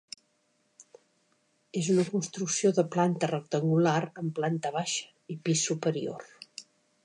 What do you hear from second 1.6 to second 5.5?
És una construcció de planta rectangular amb planta baixa i